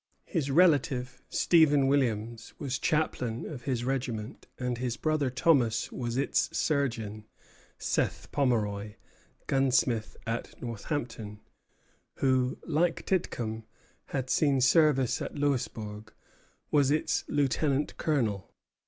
[0.25, 6.49] His relative, Stephen Williams, was chaplain of his regiment, and his brother Thomas was its
[6.57, 7.25] surgeon.
[7.77, 8.95] Seth Pomeroy,
[9.45, 11.39] gunsmith at Northampton,
[12.15, 13.65] who, like Titcomb,
[14.07, 16.11] had seen service at Louisbourg,
[16.71, 18.51] was its lieutenant colonel.